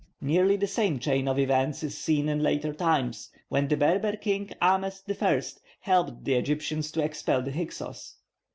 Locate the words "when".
3.49-3.67